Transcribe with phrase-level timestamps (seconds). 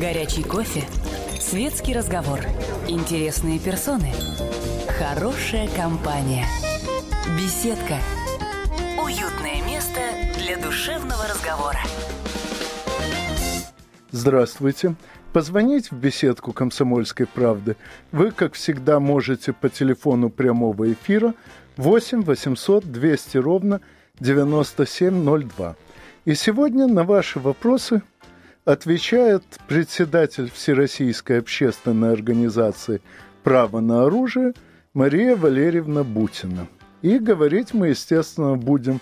[0.00, 0.84] Горячий кофе.
[1.38, 2.40] Светский разговор.
[2.88, 4.10] Интересные персоны.
[4.98, 6.46] Хорошая компания.
[7.36, 7.98] Беседка.
[8.98, 10.00] Уютное место
[10.38, 11.78] для душевного разговора.
[14.12, 14.94] Здравствуйте.
[15.34, 17.76] Позвонить в беседку «Комсомольской правды»
[18.12, 21.34] вы, как всегда, можете по телефону прямого эфира
[21.76, 23.82] 8 800 200 ровно
[24.20, 25.76] 9702.
[26.24, 28.00] И сегодня на ваши вопросы
[28.64, 33.00] отвечает председатель Всероссийской общественной организации
[33.42, 34.54] «Право на оружие»
[34.94, 36.68] Мария Валерьевна Бутина.
[37.00, 39.00] И говорить мы, естественно, будем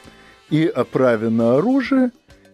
[0.48, 2.10] и о праве на оружие,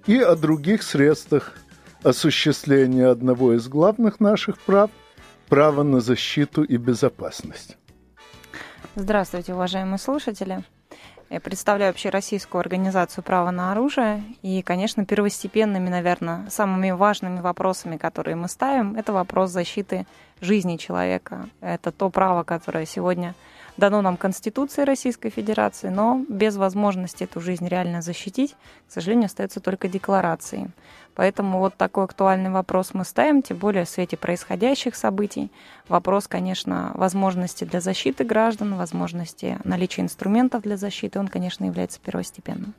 [0.07, 1.55] и о других средствах
[2.03, 4.91] осуществления одного из главных наших прав–
[5.49, 7.77] права на защиту и безопасность.
[8.95, 10.65] Здравствуйте, уважаемые слушатели.
[11.29, 14.23] Я представляю общероссийскую организацию «Право на оружие».
[14.43, 20.07] И, конечно, первостепенными, наверное, самыми важными вопросами, которые мы ставим, это вопрос защиты
[20.41, 21.49] жизни человека.
[21.61, 23.35] Это то право, которое сегодня
[23.77, 28.55] дано нам Конституцией Российской Федерации, но без возможности эту жизнь реально защитить,
[28.89, 30.69] к сожалению, остается только декларацией.
[31.17, 35.51] Поэтому вот такой актуальный вопрос мы ставим, тем более в свете происходящих событий.
[35.89, 42.75] Вопрос, конечно, возможности для защиты граждан, возможности наличия инструментов для защиты, он, конечно, является первостепенным.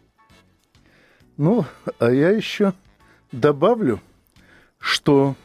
[1.35, 1.65] Ну,
[1.97, 2.73] а я еще
[3.31, 4.01] добавлю,
[4.77, 5.35] что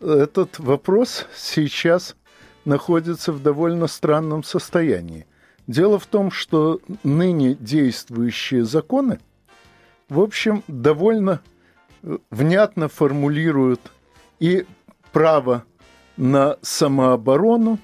[0.00, 2.16] этот вопрос сейчас
[2.64, 5.26] находится в довольно странном состоянии.
[5.66, 9.20] Дело в том, что ныне действующие законы,
[10.08, 11.42] в общем, довольно
[12.30, 13.80] внятно формулируют
[14.40, 14.66] и
[15.12, 15.64] право
[16.16, 17.78] на самооборону,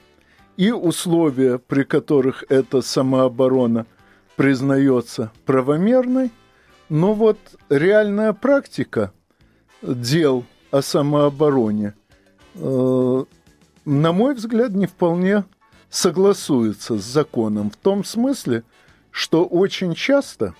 [0.56, 3.86] и условия, при которых эта самооборона
[4.36, 6.32] признается правомерной,
[6.88, 9.12] но вот реальная практика
[9.82, 11.94] дел о самообороне,
[12.54, 13.24] э,
[13.84, 15.44] на мой взгляд, не вполне
[15.90, 18.64] согласуется с законом в том смысле,
[19.10, 20.54] что очень часто,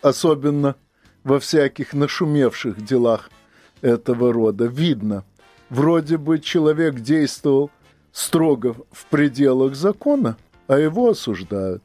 [0.00, 0.76] особенно
[1.24, 3.30] во всяких нашумевших делах
[3.80, 4.66] этого рода.
[4.66, 5.24] Видно,
[5.70, 7.70] вроде бы человек действовал
[8.12, 10.36] строго в пределах закона,
[10.68, 11.82] а его осуждают.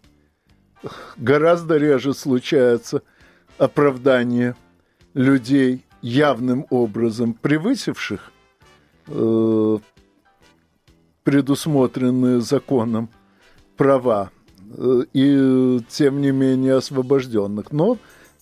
[1.18, 3.02] Гораздо реже случается
[3.58, 4.56] оправдание
[5.14, 8.32] людей, явным образом превысивших
[9.08, 9.78] э,
[11.24, 13.10] предусмотренные законом
[13.76, 14.32] права
[14.78, 17.74] э, и, тем не менее, освобожденных.
[17.74, 17.98] Но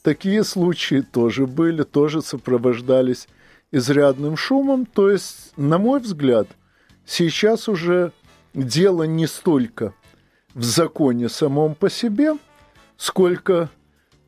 [0.07, 3.27] Такие случаи тоже были, тоже сопровождались
[3.73, 4.85] изрядным шумом.
[4.85, 6.47] То есть, на мой взгляд,
[7.05, 8.13] сейчас уже
[8.53, 9.93] дело не столько
[10.53, 12.37] в законе самом по себе,
[12.95, 13.69] сколько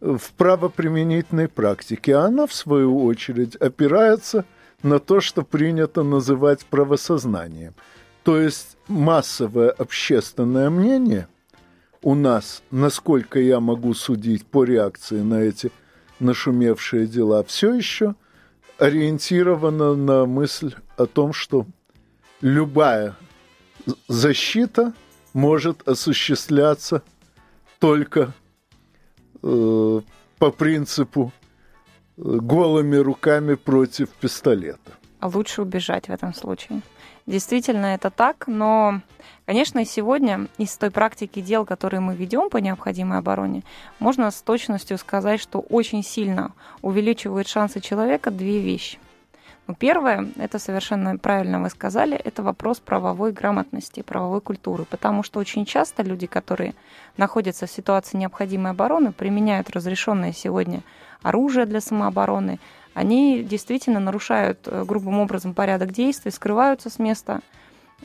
[0.02, 2.16] в правоприменительной практике.
[2.16, 4.44] Она, в свою очередь, опирается
[4.84, 7.74] на то, что принято называть правосознанием.
[8.24, 11.30] То есть массовое общественное мнение–
[12.02, 15.72] у нас, насколько я могу судить по реакции на эти
[16.20, 18.16] нашумевшие дела, все еще
[18.78, 21.66] ориентировано на мысль о том, что
[22.42, 23.16] любая
[24.08, 24.94] защита
[25.34, 27.04] может осуществляться
[27.80, 28.34] только
[29.44, 30.02] э,
[30.38, 31.32] по принципу
[32.18, 34.92] э, голыми руками против пистолета.
[35.20, 36.82] А лучше убежать в этом случае.
[37.30, 39.02] Действительно, это так, но,
[39.46, 43.62] конечно, сегодня из той практики дел, которые мы ведем по необходимой обороне,
[44.00, 48.98] можно с точностью сказать, что очень сильно увеличивают шансы человека две вещи.
[49.68, 55.40] Ну, первое, это совершенно правильно вы сказали, это вопрос правовой грамотности, правовой культуры, потому что
[55.40, 56.74] очень часто люди, которые
[57.16, 60.82] находятся в ситуации необходимой обороны, применяют разрешенное сегодня
[61.22, 62.60] оружие для самообороны,
[62.94, 67.42] они действительно нарушают э, грубым образом порядок действий, скрываются с места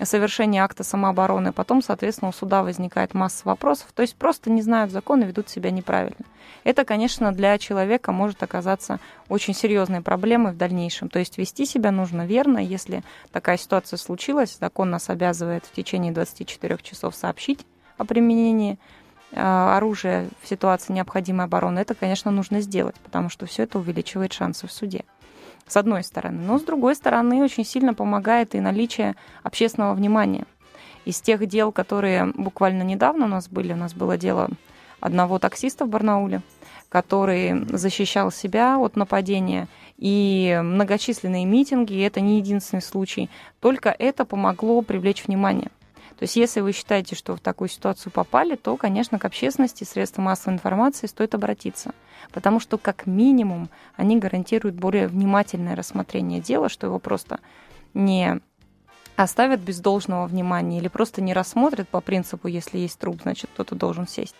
[0.03, 1.53] совершения акта самообороны.
[1.53, 3.89] Потом, соответственно, у суда возникает масса вопросов.
[3.95, 6.25] То есть просто не знают закон и ведут себя неправильно.
[6.65, 11.09] Это, конечно, для человека может оказаться очень серьезной проблемой в дальнейшем.
[11.09, 12.59] То есть вести себя нужно верно.
[12.59, 17.65] Если такая ситуация случилась, закон нас обязывает в течение 24 часов сообщить
[17.97, 18.79] о применении
[19.37, 24.67] оружие в ситуации необходимой обороны, это, конечно, нужно сделать, потому что все это увеличивает шансы
[24.67, 25.05] в суде.
[25.67, 26.43] С одной стороны.
[26.43, 30.45] Но с другой стороны, очень сильно помогает и наличие общественного внимания.
[31.05, 34.51] Из тех дел, которые буквально недавно у нас были, у нас было дело
[35.01, 36.43] одного таксиста в Барнауле,
[36.89, 43.31] который защищал себя от нападения, и многочисленные митинги, и это не единственный случай,
[43.61, 45.71] только это помогло привлечь внимание–
[46.19, 50.27] То есть если вы считаете, что в такую ситуацию попали, то, конечно, к общественности, средствам
[50.27, 51.93] массовой информации стоит обратиться.
[52.33, 57.41] Потому что, как минимум, они гарантируют более внимательное рассмотрение дела, что его просто
[57.93, 58.41] не
[59.17, 63.75] оставят без должного внимания или просто не рассмотрят по принципу, если есть труп, значит, кто-то
[63.75, 64.35] должен сесть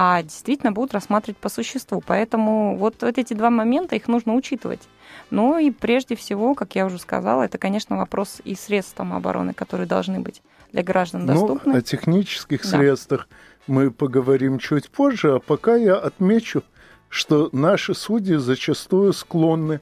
[0.00, 2.00] а действительно будут рассматривать по существу.
[2.06, 4.82] Поэтому вот, вот эти два момента, их нужно учитывать.
[5.30, 9.88] Ну и прежде всего, как я уже сказала, это, конечно, вопрос и средств самообороны, которые
[9.88, 10.40] должны быть
[10.70, 11.72] для граждан ну, доступны.
[11.72, 12.68] Ну, о технических да.
[12.68, 13.28] средствах
[13.66, 16.62] мы поговорим чуть позже, а пока я отмечу,
[17.08, 19.80] что наши судьи зачастую склонны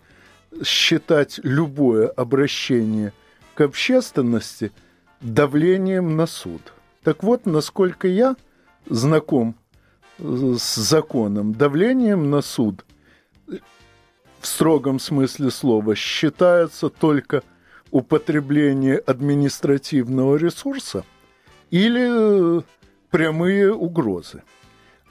[0.64, 3.12] считать любое обращение
[3.52, 4.72] к общественности
[5.20, 6.72] давлением на суд.
[7.02, 8.34] Так вот, насколько я
[8.88, 9.56] знаком
[10.18, 12.84] с законом, давлением на суд
[14.40, 17.42] в строгом смысле слова считается только
[17.90, 21.04] употребление административного ресурса
[21.70, 22.62] или
[23.10, 24.42] прямые угрозы.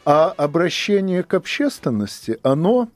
[0.05, 2.89] А обращение к общественности, оно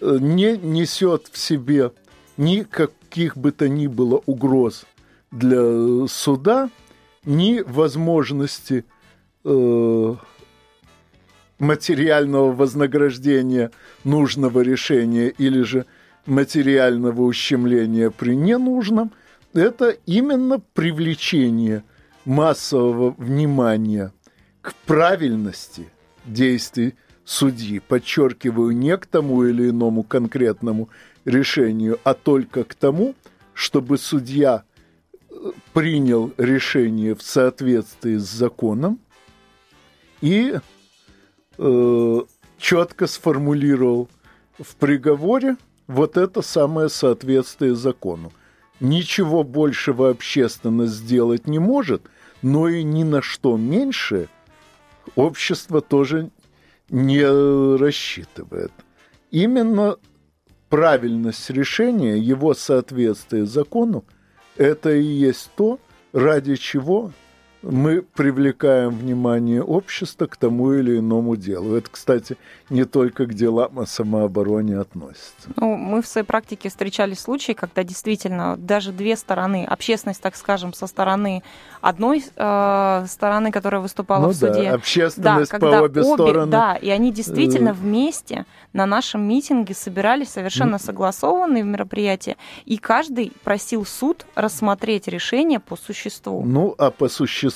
[0.00, 1.92] э, не несет в себе
[2.36, 4.86] никаких бы то ни было угроз
[5.30, 6.70] для суда,
[7.24, 8.86] ни возможности
[9.44, 10.14] э,
[11.58, 13.70] материального вознаграждения
[14.04, 15.86] нужного решения или же
[16.26, 19.12] материального ущемления при ненужном,
[19.54, 21.84] это именно привлечение
[22.24, 24.12] массового внимания
[24.60, 25.88] к правильности
[26.26, 26.94] действий
[27.24, 27.80] судьи.
[27.80, 30.90] Подчеркиваю, не к тому или иному конкретному
[31.24, 33.14] решению, а только к тому,
[33.54, 34.64] чтобы судья
[35.30, 35.34] э,
[35.72, 39.00] принял решение в соответствии с законом
[40.20, 40.56] и
[41.58, 42.20] э,
[42.58, 44.08] четко сформулировал
[44.58, 45.56] в приговоре
[45.86, 48.32] вот это самое соответствие закону.
[48.80, 52.02] Ничего большего общественность сделать не может,
[52.42, 54.28] но и ни на что меньше
[55.16, 56.30] общество тоже
[56.88, 57.24] не
[57.76, 58.72] рассчитывает.
[59.30, 59.96] Именно
[60.68, 64.04] правильность решения, его соответствие закону,
[64.56, 65.78] это и есть то,
[66.12, 67.12] ради чего
[67.62, 71.74] мы привлекаем внимание общества к тому или иному делу.
[71.74, 72.36] Это, кстати,
[72.70, 75.50] не только к делам о самообороне относится.
[75.56, 80.72] Ну, мы в своей практике встречали случаи, когда действительно даже две стороны, общественность, так скажем,
[80.72, 81.42] со стороны
[81.80, 84.70] одной э, стороны, которая выступала ну в суде.
[84.70, 86.52] Да, общественность да, по обе, обе стороны.
[86.52, 87.72] Да, и они действительно э.
[87.72, 95.58] вместе на нашем митинге собирались совершенно согласованные в мероприятии, и каждый просил суд рассмотреть решение
[95.58, 96.44] по существу.
[96.44, 97.47] Ну, а по существу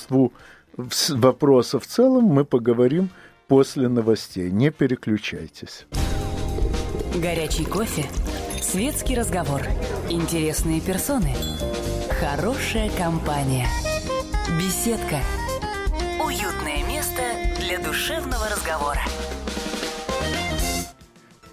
[0.77, 3.11] вопроса в целом мы поговорим
[3.49, 4.51] после новостей.
[4.51, 5.87] Не переключайтесь.
[7.15, 8.05] Горячий кофе,
[8.61, 9.61] светский разговор,
[10.09, 11.35] интересные персоны,
[12.21, 13.67] хорошая компания,
[14.59, 15.19] беседка,
[16.25, 17.23] уютное место
[17.61, 19.03] для душевного разговора.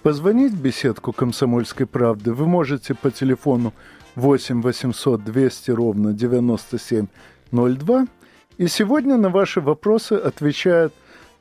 [0.02, 3.74] Позвонить в беседку «Комсомольской правды» вы можете по телефону
[4.14, 8.06] 8 800 200 ровно 9702.
[8.60, 10.92] И сегодня на ваши вопросы отвечает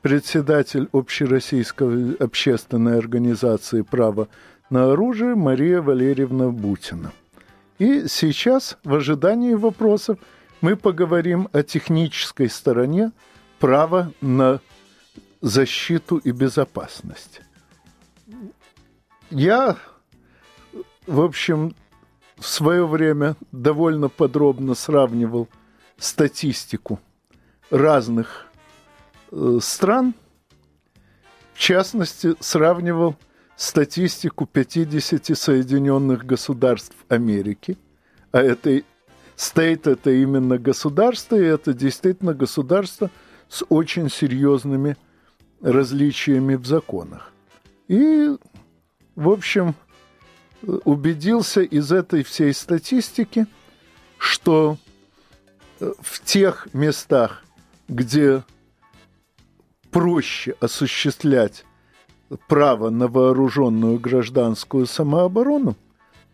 [0.02, 4.30] председатель Общероссийской общественной организации «Право
[4.70, 7.12] на оружие» Мария Валерьевна Бутина.
[7.78, 10.18] И сейчас, в ожидании вопросов,
[10.62, 13.12] мы поговорим о технической стороне
[13.60, 14.62] права на
[15.42, 17.42] защиту и безопасность.
[19.30, 19.76] Я,
[21.06, 21.76] в общем,
[22.38, 25.50] в свое время довольно подробно сравнивал
[25.98, 27.02] статистику
[27.70, 28.48] разных
[29.32, 30.14] э, стран,
[31.54, 33.16] в частности, сравнивал
[33.56, 37.78] статистику 50 Соединенных Государств Америки,
[38.32, 38.82] а это
[39.36, 43.10] стейт это именно государство, и это действительно государство
[43.50, 44.96] с очень серьезными
[45.62, 47.34] различиями в законах.
[47.88, 48.38] И
[49.20, 49.76] в общем,
[50.62, 53.48] убедился из этой всей статистики,
[54.18, 54.78] что
[55.82, 57.44] э, в тех местах,
[57.90, 58.44] где
[59.92, 61.66] проще осуществлять
[62.48, 65.76] право на вооруженную гражданскую самооборону,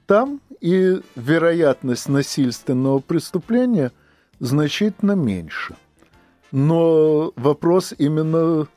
[0.05, 3.91] там и вероятность насильственного преступления
[4.39, 5.75] значительно меньше.
[6.51, 8.67] Но вопрос именно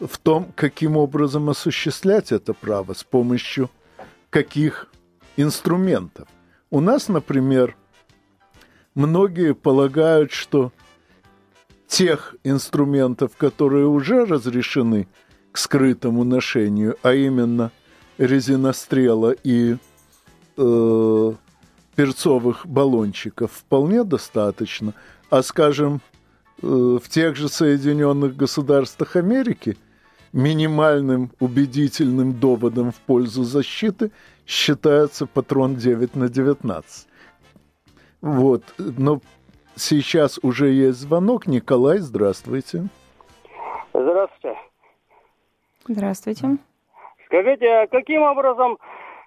[0.00, 3.70] в том, каким образом осуществлять это право, с помощью
[4.30, 4.88] каких
[5.36, 6.28] инструментов.
[6.70, 7.76] У нас, например,
[8.94, 10.72] многие полагают, что
[11.92, 15.08] тех инструментов, которые уже разрешены
[15.52, 17.70] к скрытому ношению, а именно
[18.16, 19.76] резинострела и
[20.56, 21.32] э,
[21.94, 24.94] перцовых баллончиков, вполне достаточно.
[25.28, 26.00] А, скажем,
[26.62, 29.76] в тех же Соединенных Государствах Америки
[30.32, 34.12] минимальным убедительным доводом в пользу защиты
[34.46, 37.06] считается патрон 9 на 19.
[38.22, 38.62] Вот.
[38.78, 39.20] Но
[39.76, 41.46] сейчас уже есть звонок.
[41.46, 42.88] Николай, здравствуйте.
[43.92, 44.58] Здравствуйте.
[45.86, 46.56] Здравствуйте.
[47.26, 48.78] Скажите, а каким образом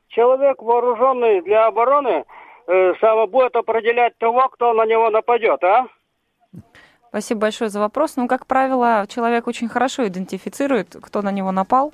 [0.09, 2.23] человек, вооруженный для обороны,
[2.67, 5.87] э, сам будет определять того, кто на него нападет, а?
[7.09, 8.17] Спасибо большое за вопрос.
[8.17, 11.93] Ну, как правило, человек очень хорошо идентифицирует, кто на него напал.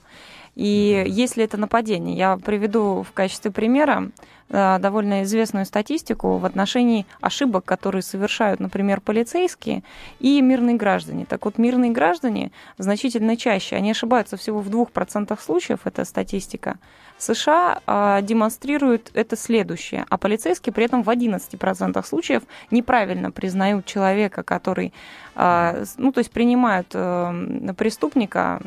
[0.56, 4.12] И если это нападение, я приведу в качестве примера
[4.50, 9.84] э, довольно известную статистику в отношении ошибок, которые совершают, например, полицейские
[10.20, 11.26] и мирные граждане.
[11.26, 16.78] Так вот, мирные граждане значительно чаще, они ошибаются всего в 2% случаев, это статистика.
[17.18, 24.44] США э, демонстрируют это следующее, а полицейские при этом в 11% случаев неправильно признают человека,
[24.44, 24.92] который,
[25.36, 28.62] э, ну, то есть принимают э, преступника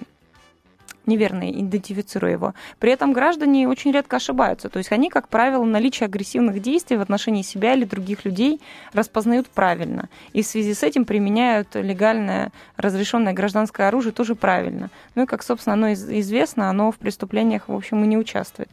[1.07, 2.55] неверно идентифицируя его.
[2.79, 4.69] При этом граждане очень редко ошибаются.
[4.69, 8.61] То есть они, как правило, наличие агрессивных действий в отношении себя или других людей
[8.93, 10.09] распознают правильно.
[10.33, 14.91] И в связи с этим применяют легальное разрешенное гражданское оружие тоже правильно.
[15.15, 18.71] Ну и, как, собственно, оно известно, оно в преступлениях, в общем, и не участвует.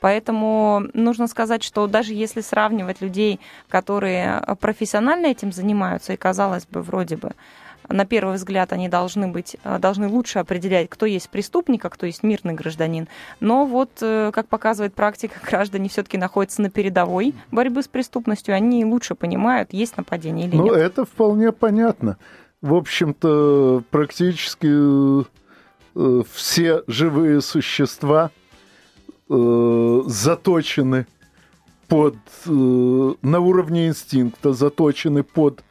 [0.00, 6.82] Поэтому нужно сказать, что даже если сравнивать людей, которые профессионально этим занимаются, и казалось бы,
[6.82, 7.32] вроде бы,
[7.88, 12.06] на первый взгляд они должны быть, э, должны лучше определять, кто есть преступник, а кто
[12.06, 13.08] есть мирный гражданин.
[13.40, 18.84] Но вот, э, как показывает практика, граждане все-таки находятся на передовой борьбы с преступностью, они
[18.84, 20.72] лучше понимают, есть нападение или ну, нет.
[20.72, 22.18] Ну, это вполне понятно.
[22.60, 28.30] В общем-то, практически э, все живые существа
[29.28, 31.06] заточены
[31.88, 35.64] под, на уровне инстинкта, заточены под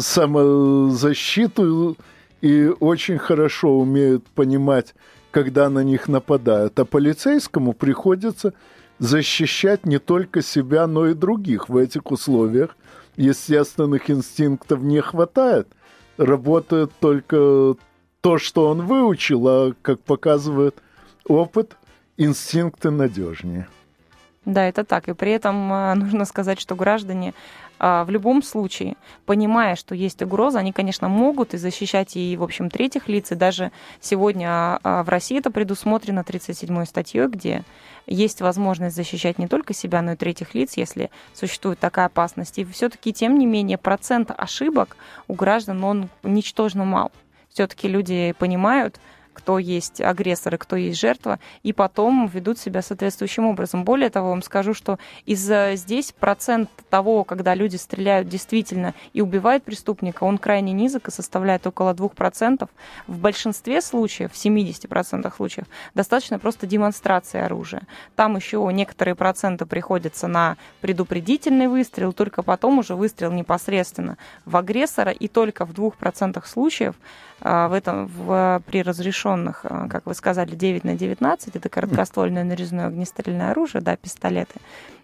[0.00, 1.96] самозащиту
[2.40, 4.94] и очень хорошо умеют понимать,
[5.30, 6.78] когда на них нападают.
[6.78, 8.54] А полицейскому приходится
[8.98, 12.76] защищать не только себя, но и других в этих условиях.
[13.16, 15.68] Естественных инстинктов не хватает.
[16.16, 17.74] Работает только
[18.20, 20.76] то, что он выучил, а, как показывает
[21.26, 21.76] опыт,
[22.16, 23.68] инстинкты надежнее.
[24.48, 25.08] Да, это так.
[25.10, 27.34] И при этом а, нужно сказать, что граждане
[27.78, 32.42] а, в любом случае, понимая, что есть угроза, они, конечно, могут и защищать и, в
[32.42, 33.30] общем, третьих лиц.
[33.30, 37.62] И даже сегодня а, в России это предусмотрено 37-й статьей, где
[38.06, 42.58] есть возможность защищать не только себя, но и третьих лиц, если существует такая опасность.
[42.58, 44.96] И все-таки, тем не менее, процент ошибок
[45.28, 47.12] у граждан, он ничтожно мал.
[47.52, 48.98] Все-таки люди понимают,
[49.38, 53.84] кто есть агрессор и кто есть жертва, и потом ведут себя соответствующим образом.
[53.84, 59.62] Более того, вам скажу, что из здесь процент того, когда люди стреляют действительно и убивают
[59.62, 62.68] преступника, он крайне низок и составляет около 2%.
[63.06, 67.82] В большинстве случаев, в 70% случаев, достаточно просто демонстрации оружия.
[68.16, 75.12] Там еще некоторые проценты приходятся на предупредительный выстрел, только потом уже выстрел непосредственно в агрессора,
[75.12, 76.96] и только в 2% случаев
[77.40, 82.86] в этом, в, при разрешенных, а, как вы сказали, 9 на 19, это короткоствольное нарезное
[82.88, 84.54] огнестрельное оружие, да, пистолеты,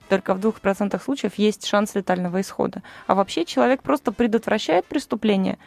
[0.08, 2.82] только в двух процентах случаев есть шанс летального исхода.
[3.06, 5.58] А вообще человек просто предотвращает преступление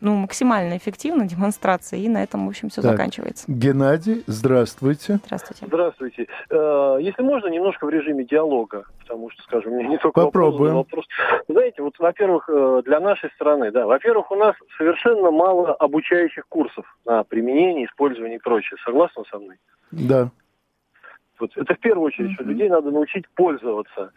[0.00, 3.44] ну, максимально эффективно, демонстрацией, и на этом, в общем, все заканчивается.
[3.48, 5.20] Геннадий, здравствуйте.
[5.24, 5.66] Здравствуйте.
[5.66, 6.26] Здравствуйте.
[6.50, 10.74] Э, если можно, немножко в режиме диалога, потому что, скажем, у меня не только Попробуем.
[10.74, 11.44] вопрос, вопрос.
[11.48, 16.84] Знаете, вот, во-первых, э, для нашей страны, да, во-первых, у нас совершенно мало обучающих курсов
[17.04, 18.78] на применение, использование и прочее.
[18.84, 19.56] Согласны со мной?
[19.90, 20.30] Да.
[21.44, 22.34] Вот это в первую очередь, mm-hmm.
[22.34, 24.12] что людей надо научить пользоваться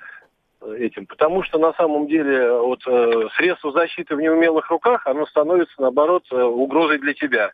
[0.61, 5.25] э, этим, потому что на самом деле вот э, средство защиты в неумелых руках, оно
[5.25, 7.51] становится наоборот э, угрозой для тебя.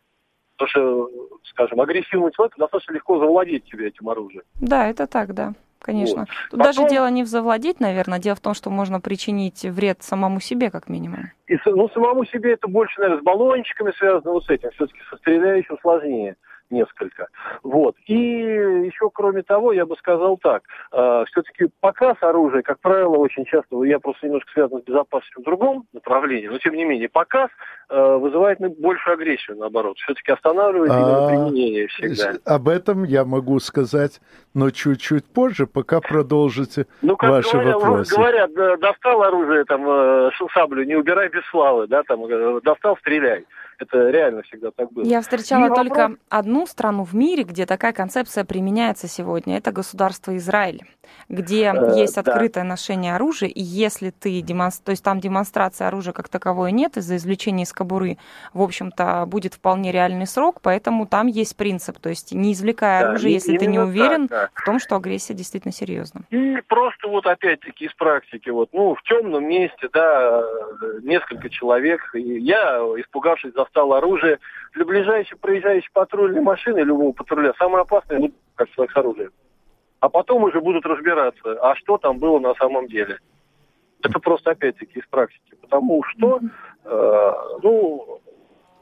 [0.56, 1.10] Потому что,
[1.42, 4.44] скажем, агрессивный человек достаточно легко завладеть тебе этим оружием.
[4.60, 5.54] Да, это так, да.
[5.80, 6.20] Конечно.
[6.20, 6.28] Вот.
[6.50, 6.64] Тут Потом...
[6.64, 10.70] даже дело не в завладеть, наверное, дело в том, что можно причинить вред самому себе,
[10.70, 11.32] как минимум.
[11.48, 14.70] И, ну, самому себе это больше, наверное, с баллончиками связано, вот с этим.
[14.70, 16.36] Все-таки со стреляющим сложнее
[16.74, 17.28] несколько.
[17.62, 17.96] Вот.
[18.06, 23.44] И еще, кроме того, я бы сказал так, э, все-таки показ оружия, как правило, очень
[23.44, 27.50] часто, я просто немножко связан с безопасностью в другом направлении, но тем не менее показ
[27.88, 29.96] э, вызывает большую агрессию, наоборот.
[29.98, 32.32] Все-таки останавливает а, применение всегда.
[32.44, 34.20] Об этом я могу сказать,
[34.54, 38.16] но чуть-чуть позже, пока продолжите ну, как ваши говорят, вопросы.
[38.16, 43.44] Говорят, достал оружие, там, э, саблю, не убирай без славы, да, там, э, достал, стреляй.
[43.78, 45.04] Это реально всегда так было.
[45.04, 46.18] Я встречала и только вопрос...
[46.28, 49.56] одну страну в мире, где такая концепция применяется сегодня.
[49.56, 50.82] Это государство Израиль,
[51.28, 52.70] где э, есть открытое да.
[52.70, 54.84] ношение оружия, и если ты демонстр...
[54.84, 58.18] то есть там демонстрация оружия как таковой нет, из-за извлечения из кобуры,
[58.52, 63.08] в общем-то, будет вполне реальный срок, поэтому там есть принцип, то есть не извлекая да,
[63.08, 64.62] оружие, если ты не уверен так, да.
[64.62, 66.22] в том, что агрессия действительно серьезна.
[66.30, 70.42] И просто вот опять-таки из практики, вот, ну, в темном месте, да,
[71.02, 74.38] несколько человек, и я, испугавшись, застал оружие.
[74.74, 79.32] Для ближайшей проезжающей патрульной машины, любого патруля, самое опасное, ну, как человек с оружием.
[80.00, 83.18] А потом уже будут разбираться, а что там было на самом деле.
[84.02, 85.54] Это просто опять-таки из практики.
[85.62, 86.40] Потому что,
[86.84, 88.20] э, ну,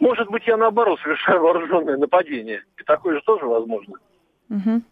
[0.01, 2.65] может быть, я наоборот совершаю вооруженное нападение.
[2.77, 3.95] И такое же тоже возможно.
[4.51, 4.83] Угу.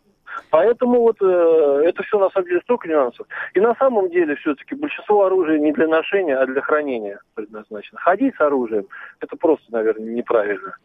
[0.51, 3.27] Поэтому вот э, это все на самом деле столько нюансов.
[3.55, 7.99] И на самом деле все-таки большинство оружия не для ношения, а для хранения предназначено.
[8.01, 8.87] Ходить с оружием
[9.21, 10.77] это просто, наверное, неправильно.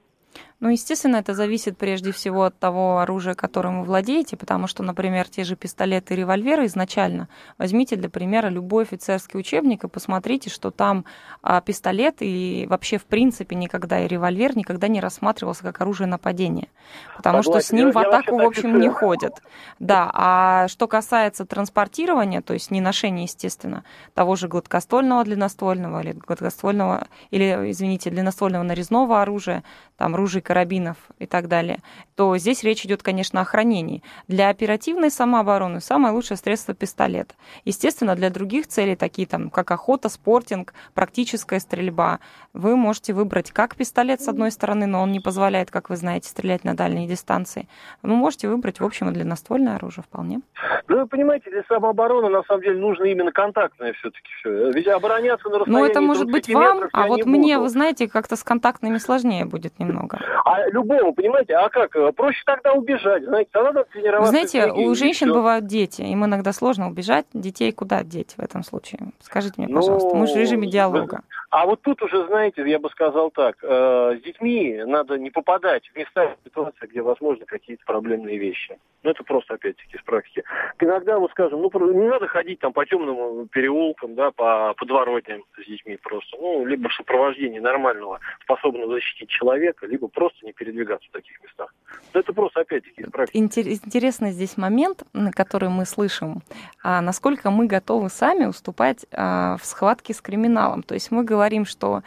[0.61, 5.27] Ну, естественно, это зависит прежде всего от того оружия, которым вы владеете, потому что, например,
[5.27, 10.71] те же пистолеты и револьверы изначально, возьмите для примера любой офицерский учебник и посмотрите, что
[10.71, 11.03] там
[11.41, 16.69] а, пистолет и вообще, в принципе, никогда и револьвер никогда не рассматривался как оружие нападения,
[17.17, 17.61] потому Согласен.
[17.61, 19.41] что с ним я, в атаку, в общем, не ходят.
[19.79, 23.83] Да, а что касается транспортирования, то есть не ношения, естественно,
[24.13, 29.65] того же гладкоствольного длинноствольного или гладкоствольного, или, извините, длинноствольного нарезного оружия,
[29.97, 31.79] там ружей карабинов и так далее,
[32.15, 34.01] то здесь речь идет, конечно, о хранении.
[34.29, 37.35] Для оперативной самообороны самое лучшее средство пистолет.
[37.65, 42.19] Естественно, для других целей, такие там, как охота, спортинг, практическая стрельба,
[42.53, 46.29] вы можете выбрать как пистолет с одной стороны, но он не позволяет, как вы знаете,
[46.29, 47.67] стрелять на дальние дистанции.
[48.01, 50.39] Вы можете выбрать, в общем, и длинноствольное оружие вполне.
[50.87, 54.71] Ну, вы понимаете, для самообороны на самом деле нужно именно контактное все-таки все.
[54.71, 57.63] Ведь обороняться на расстоянии Ну, это может быть вам, а вот мне, буду.
[57.63, 60.19] вы знаете, как-то с контактными сложнее будет немного.
[60.43, 61.91] А любому, понимаете, а как?
[62.15, 64.31] Проще тогда убежать, знаете, тогда надо тренироваться.
[64.31, 67.25] Знаете, у женщин бывают дети, им иногда сложно убежать.
[67.33, 68.99] Детей куда деть в этом случае?
[69.21, 70.09] Скажите мне, пожалуйста.
[70.09, 71.21] Ну, Мы же в режиме диалога.
[71.55, 75.87] А вот тут уже, знаете, я бы сказал так, э, с детьми надо не попадать
[75.87, 78.77] в места, в ситуации, где возможны какие-то проблемные вещи.
[79.03, 80.43] Ну, это просто, опять-таки, с практики.
[80.79, 85.65] Иногда, вот скажем, ну, не надо ходить там по темным переулкам, да, по подворотням с
[85.65, 86.35] детьми просто.
[86.39, 91.73] Ну, либо в сопровождении нормального, способного защитить человека, либо просто не передвигаться в таких местах.
[92.13, 93.37] Это просто, опять-таки, из практики.
[93.37, 96.41] Интересный здесь момент, который мы слышим,
[96.83, 100.83] а насколько мы готовы сами уступать а, в схватке с криминалом.
[100.83, 102.03] То есть мы говорим, что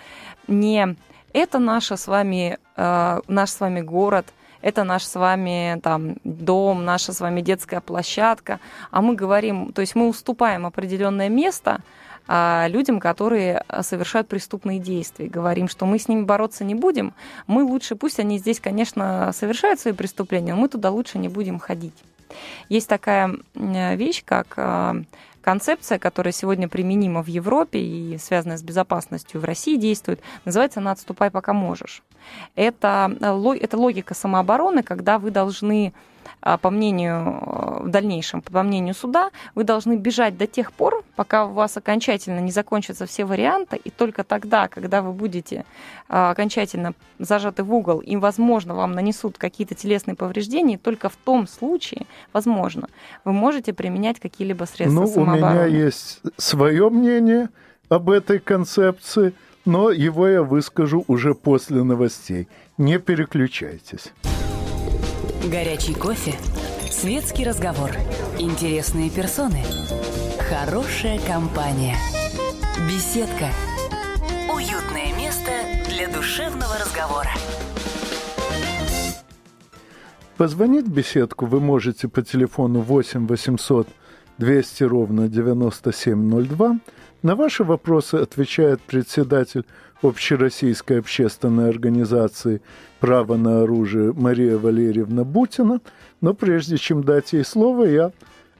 [0.47, 0.97] не
[1.33, 4.27] это наша с вами, а, наш с вами город,
[4.61, 9.81] это наш с вами там дом, наша с вами детская площадка, а мы говорим, то
[9.81, 11.81] есть мы уступаем определенное место
[12.27, 15.29] а, людям, которые совершают преступные действия.
[15.29, 17.15] Говорим, что мы с ними бороться не будем,
[17.47, 21.59] мы лучше, пусть они здесь, конечно, совершают свои преступления, но мы туда лучше не будем
[21.59, 21.95] ходить.
[22.69, 24.97] Есть такая вещь, как а,
[25.41, 30.93] концепция, которая сегодня применима в Европе и связанная с безопасностью в России действует, называется «на
[30.93, 32.03] отступай, пока можешь».
[32.55, 35.93] Это, э, это логика самообороны, когда вы должны
[36.41, 41.05] а, по мнению, э, в дальнейшем, по мнению суда, вы должны бежать до тех пор,
[41.17, 45.65] пока у вас окончательно не закончатся все варианты, и только тогда, когда вы будете
[46.09, 51.49] а, окончательно зажаты в угол, и, возможно, вам нанесут какие-то телесные повреждения, только в том
[51.49, 52.89] случае, возможно,
[53.25, 55.61] вы можете применять какие-либо средства ну, самообороны.
[55.61, 57.49] У меня есть свое мнение
[57.89, 59.35] об этой концепции,
[59.69, 62.49] но его я выскажу уже после новостей.
[62.79, 64.15] Не переключайтесь.
[65.45, 66.33] Горячий кофе,
[66.91, 67.91] светский разговор,
[68.39, 69.63] интересные персоны,
[70.49, 71.97] хорошая компания,
[72.89, 73.51] беседка,
[74.51, 75.51] уютное место
[75.87, 77.31] для душевного разговора.
[80.39, 83.87] Позвонить в беседку вы можете по телефону 8 800
[84.39, 86.79] 200 ровно 9702.
[87.23, 89.65] На ваши вопросы отвечает председатель
[90.01, 92.63] Общероссийской общественной организации
[93.01, 95.81] «Право на оружие» Мария Валерьевна Бутина.
[96.21, 98.13] Но прежде чем дать ей слово, я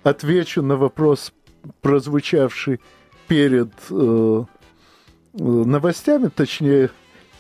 [0.03, 1.33] отвечу на вопрос,
[1.81, 2.81] прозвучавший
[3.29, 4.45] перед э,
[5.35, 6.91] новостями, точнее,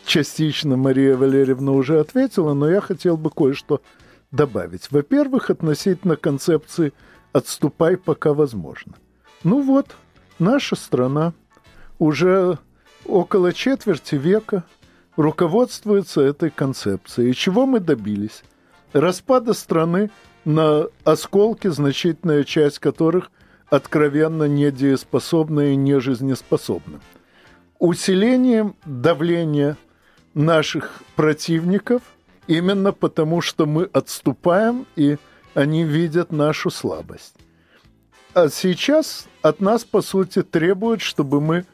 [0.04, 3.82] частично Мария Валерьевна уже ответила, но я хотел бы кое-что
[4.30, 4.90] добавить.
[4.90, 6.92] Во-первых, относительно концепции
[7.38, 8.94] «отступай, пока возможно».
[9.44, 9.96] Ну вот,
[10.38, 11.32] наша страна
[11.98, 12.58] уже
[13.06, 14.64] около четверти века
[15.16, 17.30] руководствуется этой концепцией.
[17.30, 18.42] И чего мы добились?
[18.92, 20.10] Распада страны
[20.44, 23.30] на осколки, значительная часть которых
[23.68, 27.00] откровенно недееспособна и нежизнеспособна.
[27.78, 29.76] Усилением давления
[30.34, 32.02] наших противников
[32.46, 35.18] именно потому, что мы отступаем, и
[35.54, 37.34] они видят нашу слабость.
[38.34, 41.64] А сейчас от нас, по сути, требуют, чтобы мы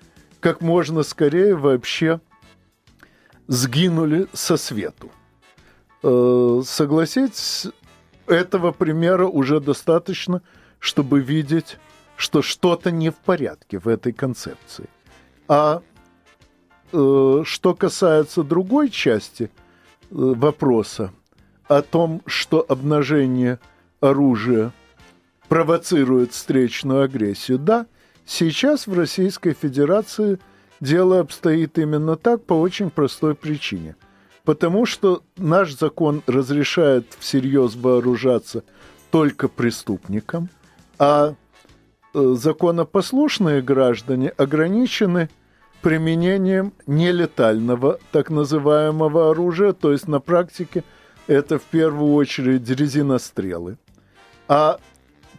[0.40, 2.20] как можно скорее вообще
[3.46, 5.10] сгинули со свету.
[6.02, 7.66] Э, согласитесь,
[8.26, 10.42] этого примера уже достаточно,
[10.78, 11.78] чтобы видеть,
[12.16, 14.88] что что-то не в порядке в этой концепции.
[15.48, 15.82] А
[16.92, 19.48] э, что касается другой части э,
[20.10, 21.12] вопроса
[21.68, 23.58] о том, что обнажение
[24.00, 24.72] оружия
[25.48, 27.86] провоцирует встречную агрессию, да,
[28.26, 30.38] сейчас в Российской Федерации
[30.80, 33.96] дело обстоит именно так по очень простой причине.
[34.44, 38.62] Потому что наш закон разрешает всерьез вооружаться
[39.10, 40.50] только преступникам,
[40.98, 41.34] а
[42.14, 45.28] Э, законопослушные граждане ограничены
[45.82, 50.84] применением нелетального так называемого оружия, то есть на практике
[51.26, 53.78] это в первую очередь резинострелы.
[54.48, 54.78] А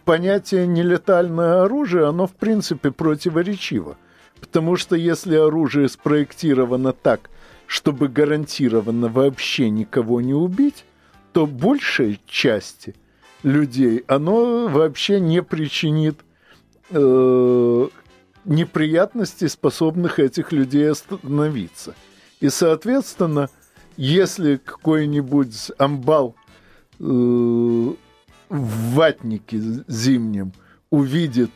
[0.04, 3.96] понятие нелетальное оружие, оно в принципе противоречиво,
[4.40, 7.30] потому что если оружие спроектировано так,
[7.66, 10.84] чтобы гарантированно вообще никого не убить,
[11.32, 12.94] то большей части
[13.42, 16.20] людей оно вообще не причинит
[16.90, 17.88] э,
[18.44, 21.94] неприятностей, способных этих людей остановиться.
[22.40, 23.50] И, соответственно,
[23.96, 26.34] если какой-нибудь амбал
[26.98, 27.94] э, в
[28.48, 30.52] ватнике зимнем
[30.90, 31.50] увидит,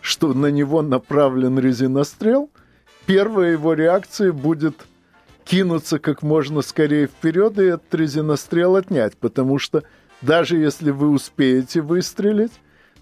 [0.00, 2.50] что на него направлен резинострел,
[3.06, 4.86] первая его реакция будет
[5.44, 9.84] кинуться как можно скорее вперед и этот резинострел отнять, потому что
[10.20, 12.52] даже если вы успеете выстрелить,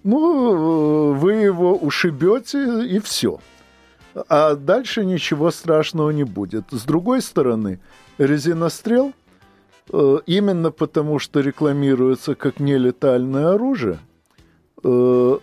[0.03, 3.41] ну, вы его ушибете и все.
[4.15, 6.67] А дальше ничего страшного не будет.
[6.71, 7.81] С другой стороны,
[8.19, 9.13] резинострел,
[9.91, 13.99] э, именно потому что рекламируется как нелетальное оружие,
[14.85, 15.39] э,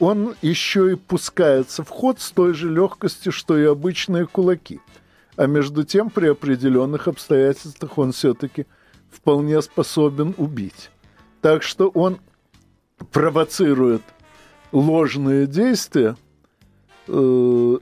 [0.00, 4.80] он еще и пускается в ход с той же легкостью, что и обычные кулаки.
[5.36, 8.66] А между тем, при определенных обстоятельствах он все-таки
[9.10, 10.90] вполне способен убить.
[11.40, 12.18] Так что он
[13.12, 14.02] провоцирует
[14.72, 16.16] ложные действия
[17.08, 17.78] э,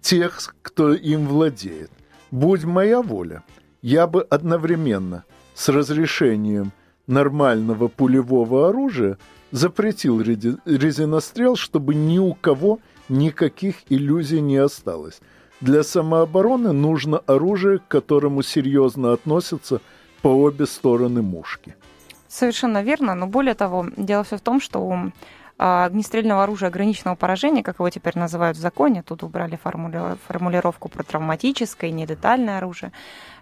[0.00, 1.90] тех, кто им владеет.
[2.30, 3.42] Будь моя воля,
[3.82, 6.72] я бы одновременно с разрешением
[7.06, 9.18] нормального пулевого оружия
[9.50, 15.20] запретил резинострел, чтобы ни у кого никаких иллюзий не осталось.
[15.60, 19.80] Для самообороны нужно оружие, к которому серьезно относятся
[20.22, 21.74] по обе стороны мушки.
[22.28, 25.10] Совершенно верно, но более того, дело все в том, что
[25.60, 30.16] огнестрельного оружия ограниченного поражения, как его теперь называют в законе, тут убрали формули...
[30.26, 32.92] формулировку про травматическое и нелетальное оружие,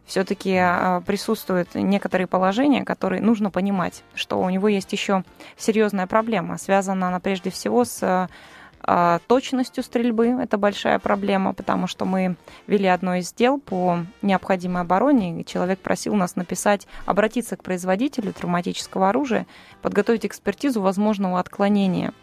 [0.05, 5.23] все-таки а, присутствуют некоторые положения, которые нужно понимать, что у него есть еще
[5.57, 8.29] серьезная проблема, связана она прежде всего с
[8.91, 14.81] а, точностью стрельбы это большая проблема, потому что мы вели одно из дел по необходимой
[14.81, 19.47] обороне, и человек просил нас написать, обратиться к производителю травматического оружия,
[19.83, 22.15] подготовить экспертизу возможного отклонения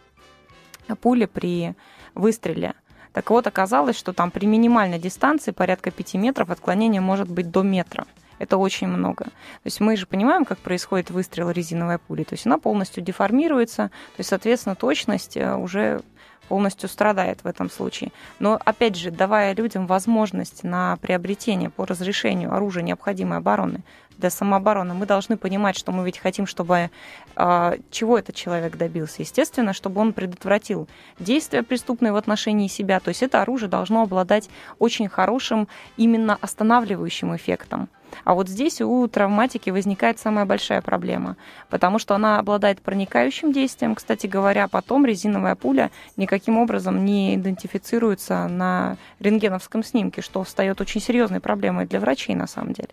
[1.01, 1.75] пули при
[2.15, 2.73] выстреле.
[3.13, 7.61] Так вот, оказалось, что там при минимальной дистанции, порядка 5 метров, отклонение может быть до
[7.61, 8.07] метра.
[8.39, 9.25] Это очень много.
[9.25, 12.23] То есть мы же понимаем, как происходит выстрел резиновой пули.
[12.23, 16.01] То есть она полностью деформируется, то есть, соответственно, точность э, уже
[16.47, 18.11] полностью страдает в этом случае.
[18.39, 23.81] Но, опять же, давая людям возможность на приобретение по разрешению оружия необходимой обороны
[24.17, 26.89] для самообороны, мы должны понимать, что мы ведь хотим, чтобы
[27.35, 29.21] э, чего этот человек добился.
[29.21, 30.87] Естественно, чтобы он предотвратил
[31.19, 32.99] действия преступные в отношении себя.
[32.99, 34.49] То есть это оружие должно обладать
[34.79, 37.89] очень хорошим именно останавливающим эффектом.
[38.23, 41.35] А вот здесь у травматики возникает самая большая проблема,
[41.69, 43.95] потому что она обладает проникающим действием.
[43.95, 51.01] Кстати говоря, потом резиновая пуля никаким образом не идентифицируется на рентгеновском снимке, что встает очень
[51.01, 52.89] серьезной проблемой для врачей на самом деле.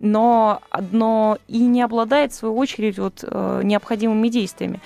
[0.00, 4.80] Но одно и не обладает, в свою очередь, вот, э, необходимыми действиями.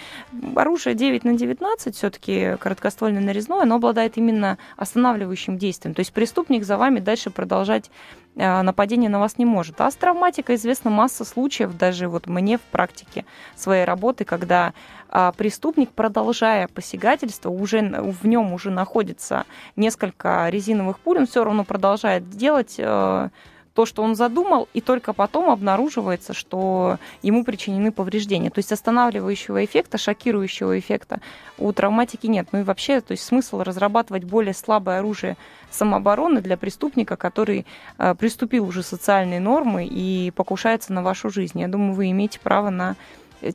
[0.55, 5.95] Оружие 9 на 19, все-таки короткоствольное нарезное, оно обладает именно останавливающим действием.
[5.95, 7.91] То есть преступник за вами дальше продолжать
[8.35, 9.81] Э, нападение на вас не может.
[9.81, 13.25] А с травматикой известна масса случаев, даже вот мне в практике
[13.57, 14.73] своей работы, когда
[15.09, 19.45] а, преступник, продолжая посягательство, уже в нем уже находится
[19.77, 23.29] несколько резиновых пуль, он все равно продолжает делать э,
[23.75, 28.51] то, что он задумал, и только потом обнаруживается, что ему причинены повреждения.
[28.51, 31.21] То есть останавливающего эффекта, шокирующего эффекта
[31.59, 32.49] у травматики нет.
[32.53, 35.37] Ну и вообще, то есть смысл разрабатывать более слабое оружие
[35.71, 37.67] самообороны для преступника, который
[37.99, 41.61] э, приступил уже социальные нормы и покушается на вашу жизнь.
[41.61, 42.97] Я думаю, вы имеете право на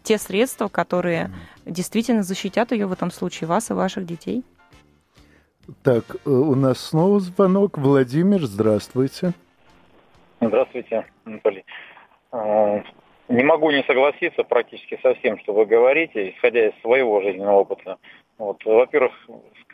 [0.03, 1.31] те средства, которые
[1.65, 4.43] действительно защитят ее в этом случае, вас и ваших детей.
[5.83, 7.77] Так, э, у нас снова звонок.
[7.77, 9.33] Владимир, здравствуйте.
[10.39, 11.65] Здравствуйте, Анатолий.
[12.31, 12.83] А,
[13.27, 17.97] не могу не согласиться практически со всем, что вы говорите, исходя из своего жизненного опыта.
[18.37, 18.63] Вот.
[18.63, 19.13] Во-первых,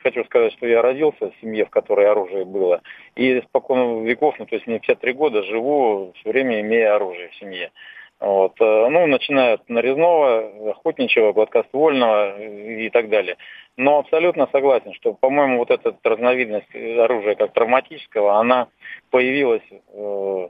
[0.01, 2.81] хочу сказать, что я родился в семье, в которой оружие было.
[3.15, 7.35] И спокойно веков, ну, то есть мне 53 года, живу все время имея оружие в
[7.35, 7.71] семье.
[8.19, 8.53] Вот.
[8.61, 13.37] Э, ну, начиная от нарезного, охотничьего, гладкоствольного и так далее.
[13.75, 18.67] Но абсолютно согласен, что, по-моему, вот эта разновидность оружия как травматического, она
[19.09, 20.47] появилась э,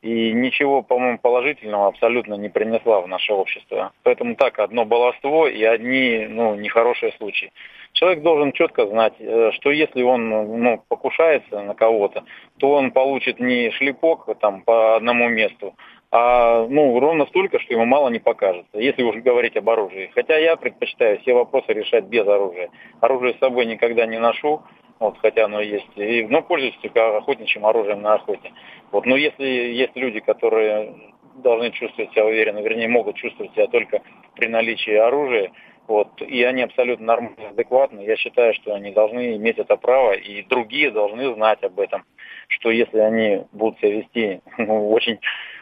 [0.00, 3.92] и ничего, по-моему, положительного абсолютно не принесла в наше общество.
[4.04, 7.52] Поэтому так, одно баловство и одни ну, нехорошие случаи.
[7.94, 12.24] Человек должен четко знать, э, что если он ну, покушается на кого-то,
[12.58, 15.74] то он получит не шлепок там, по одному месту,
[16.10, 20.10] а ну, ровно столько, что ему мало не покажется, если уж говорить об оружии.
[20.14, 22.70] Хотя я предпочитаю все вопросы решать без оружия.
[23.00, 24.62] Оружие с собой никогда не ношу,
[24.98, 28.52] вот, хотя оно есть, и, но пользуюсь только охотничьим оружием на охоте.
[28.90, 30.94] Вот, но если есть люди, которые
[31.36, 34.02] должны чувствовать себя уверенно, вернее, могут чувствовать себя только
[34.34, 35.52] при наличии оружия,
[35.86, 40.42] вот, и они абсолютно нормально, адекватны, я считаю, что они должны иметь это право, и
[40.42, 42.04] другие должны знать об этом,
[42.48, 45.18] что если они будут себя вести ну, очень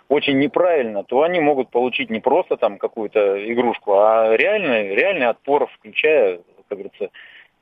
[0.08, 5.66] очень неправильно, то они могут получить не просто там какую-то игрушку, а реальный, реальный отпор,
[5.66, 7.10] включая, как говорится,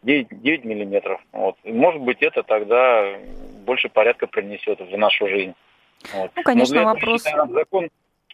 [0.03, 1.21] 9, 9 миллиметров.
[1.33, 1.57] Вот.
[1.65, 3.17] И, может быть, это тогда
[3.65, 5.55] больше порядка принесет в нашу жизнь.
[6.15, 6.31] Вот.
[6.37, 7.25] Ну, конечно, Но вопрос...
[7.25, 7.89] Считаю, закон,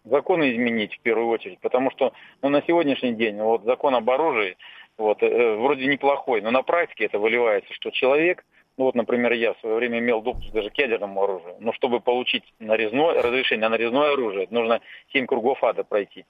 [0.05, 4.57] законы изменить в первую очередь, потому что ну, на сегодняшний день вот закон об оружии
[4.99, 8.45] вот, э, вроде неплохой, но на практике это выливается, что человек
[8.77, 11.57] ну вот, например, я в свое время имел допуск даже к ядерному оружию.
[11.61, 14.81] Но чтобы получить нарезное, разрешение на нарезное оружие, нужно
[15.13, 16.25] 7 кругов ада пройти.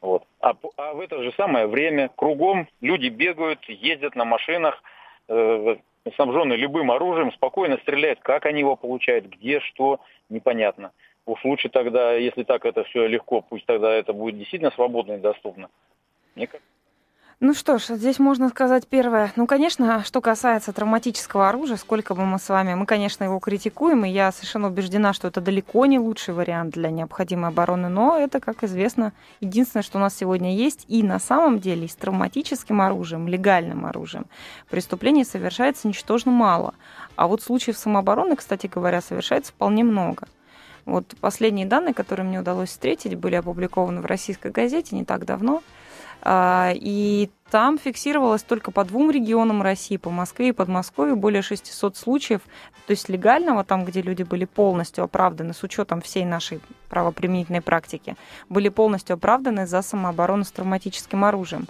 [0.00, 0.24] Вот.
[0.40, 4.82] А, а в это же самое время кругом люди бегают, ездят на машинах,
[5.28, 5.76] э,
[6.14, 8.20] снабженные любым оружием, спокойно стреляют.
[8.20, 10.00] Как они его получают, где, что,
[10.30, 10.92] непонятно.
[11.26, 15.18] Уж лучше тогда, если так это все легко, пусть тогда это будет действительно свободно и
[15.18, 15.68] доступно.
[16.34, 16.69] Мне кажется,
[17.42, 19.32] ну что ж, здесь можно сказать первое.
[19.34, 24.04] Ну, конечно, что касается травматического оружия, сколько бы мы с вами, мы, конечно, его критикуем,
[24.04, 28.40] и я совершенно убеждена, что это далеко не лучший вариант для необходимой обороны, но это,
[28.40, 30.84] как известно, единственное, что у нас сегодня есть.
[30.88, 34.26] И на самом деле с травматическим оружием, легальным оружием,
[34.68, 36.74] преступлений совершается ничтожно мало.
[37.16, 40.28] А вот случаев самообороны, кстати говоря, совершается вполне много.
[40.84, 45.62] Вот последние данные, которые мне удалось встретить, были опубликованы в российской газете не так давно–
[46.26, 52.42] и там фиксировалось только по двум регионам России, по Москве и Подмосковью, более 600 случаев,
[52.86, 58.16] то есть легального, там, где люди были полностью оправданы с учетом всей нашей правоприменительной практики,
[58.48, 61.66] были полностью оправданы за самооборону с травматическим оружием.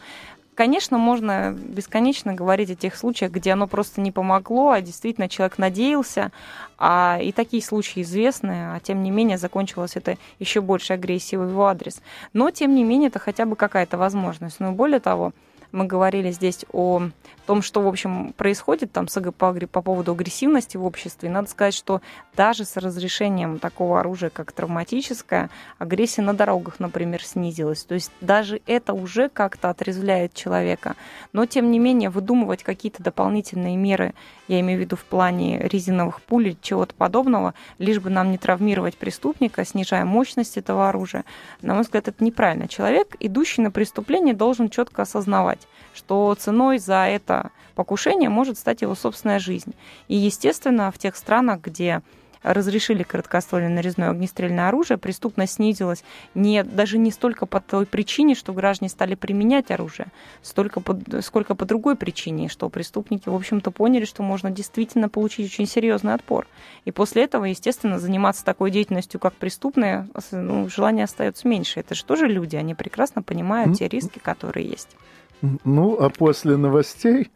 [0.55, 5.57] Конечно, можно бесконечно говорить о тех случаях, где оно просто не помогло, а действительно человек
[5.59, 6.33] надеялся,
[6.77, 11.49] а и такие случаи известны, а тем не менее закончилось это еще большей агрессией в
[11.49, 12.03] его адрес.
[12.33, 14.61] Но, тем не менее, это хотя бы какая-то возможность.
[14.61, 15.33] Но более того,
[15.73, 17.09] мы говорили здесь о
[17.47, 19.07] том, что, в общем, происходит там
[19.37, 21.29] по, по поводу агрессивности в обществе.
[21.29, 22.01] И надо сказать, что
[22.37, 27.85] даже с разрешением такого оружия, как травматическое, агрессия на дорогах, например, снизилась.
[27.85, 30.95] То есть даже это уже как-то отрезвляет человека.
[31.33, 34.15] Но, тем не менее, выдумывать какие-то дополнительные меры,
[34.47, 38.97] я имею в виду в плане резиновых пуль, чего-то подобного, лишь бы нам не травмировать
[38.97, 41.25] преступника, снижая мощность этого оружия,
[41.63, 42.69] на мой взгляд, это неправильно.
[42.69, 45.60] Человек, идущий на преступление, должен четко осознавать,
[45.95, 49.75] что ценой за это покушение может стать его собственная жизнь.
[50.09, 52.03] И, естественно, в тех странах, где
[52.43, 58.53] разрешили короткоствольное нарезное огнестрельное оружие, преступность снизилась не, даже не столько по той причине, что
[58.53, 60.09] граждане стали применять оружие,
[60.43, 65.53] столько по, сколько по другой причине, что преступники, в общем-то, поняли, что можно действительно получить
[65.53, 66.47] очень серьезный отпор.
[66.85, 71.81] И после этого, естественно, заниматься такой деятельностью, как преступная, ну, желание остается меньше.
[71.81, 74.97] Это же тоже люди, они прекрасно понимают те риски, которые есть.
[75.43, 77.31] Ну, а после новостей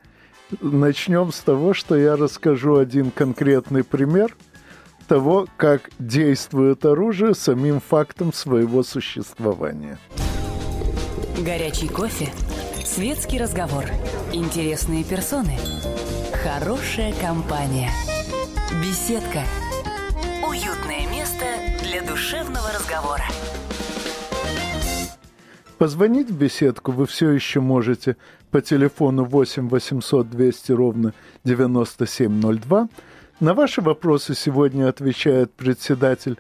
[0.61, 4.37] начнем с того, что я расскажу один конкретный пример
[5.09, 9.99] того, как действует оружие самим фактом своего существования.
[11.45, 12.29] Горячий кофе,
[12.85, 13.85] светский разговор,
[14.33, 15.59] интересные персоны,
[16.43, 17.91] хорошая компания,
[18.83, 19.43] беседка,
[20.47, 21.45] уютное место
[22.07, 23.25] душевного разговора.
[25.79, 28.17] Позвонить в беседку вы все еще можете
[28.51, 32.89] по телефону 8 800 200 ровно 9702.
[33.41, 36.39] На ваши вопросы сегодня отвечает председатель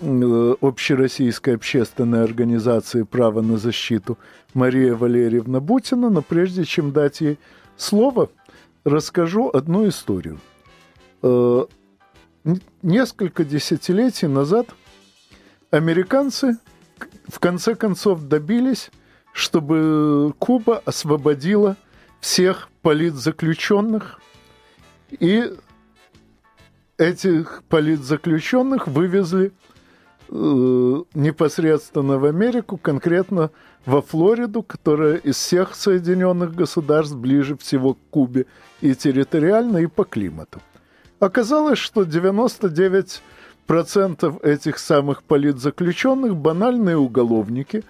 [0.00, 4.18] э, Общероссийской общественной организации «Право на защиту»
[4.52, 6.10] Мария Валерьевна Бутина.
[6.10, 7.38] Но прежде чем дать ей
[7.76, 8.30] слово,
[8.84, 10.40] расскажу одну историю.
[11.22, 11.66] Э,
[12.82, 14.66] несколько десятилетий назад
[15.70, 16.58] американцы
[17.34, 18.92] в конце концов добились,
[19.32, 21.76] чтобы Куба освободила
[22.20, 24.20] всех политзаключенных,
[25.10, 25.52] и
[26.96, 29.50] этих политзаключенных вывезли
[30.28, 33.50] э, непосредственно в Америку, конкретно
[33.84, 38.46] во Флориду, которая из всех Соединенных государств ближе всего к Кубе
[38.80, 40.60] и территориально, и по климату.
[41.18, 43.20] Оказалось, что 99%
[43.68, 47.82] этих самых политзаключенных– банальные уголовники,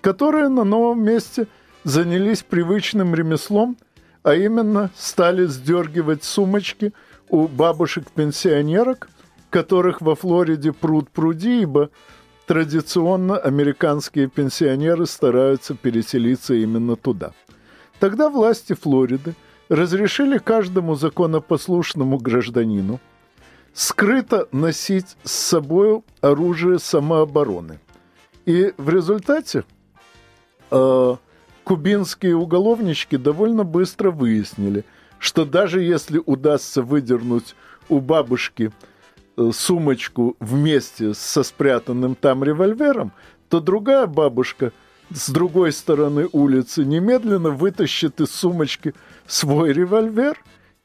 [0.00, 1.46] которые на новом месте
[1.84, 3.76] занялись привычным ремеслом,
[4.22, 6.92] а именно стали сдергивать сумочки
[7.28, 9.08] у бабушек-пенсионерок,
[9.50, 11.90] которых во Флориде пруд пруди, ибо
[12.46, 17.32] традиционно американские пенсионеры стараются переселиться именно туда.
[18.00, 19.34] Тогда власти Флориды–
[19.68, 23.00] разрешили каждому законопослушному гражданину
[23.78, 27.78] скрыто носить с собой оружие самообороны.
[28.44, 29.62] И в результате
[30.72, 31.16] э,
[31.62, 34.84] кубинские уголовнички довольно быстро выяснили,
[35.20, 37.54] что даже если удастся выдернуть
[37.88, 38.72] у бабушки
[39.36, 43.12] э, сумочку вместе со спрятанным там револьвером,
[43.48, 44.72] то другая бабушка–
[45.10, 48.92] с другой стороны улицы немедленно вытащит из сумочки
[49.26, 50.38] свой револьвер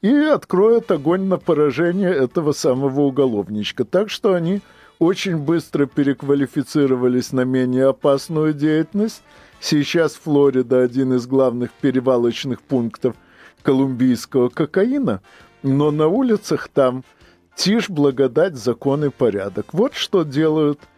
[0.04, 3.84] и откроет огонь на поражение этого самого уголовничка.
[3.86, 4.62] Так что они
[5.00, 9.24] очень быстро переквалифицировались на менее опасную деятельность.
[9.60, 13.16] Сейчас Флорида один из главных перевалочных пунктов
[13.64, 15.22] колумбийского кокаина,
[15.64, 17.04] но на улицах там
[17.56, 19.74] тишь, благодать, закон и порядок.
[19.74, 20.80] Вот что делают–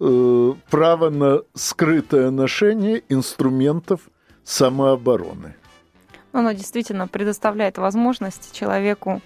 [0.00, 4.00] э, право на скрытое ношение инструментов
[4.44, 5.56] самообороны.
[6.34, 9.22] Оно действительно предоставляет возможность человеку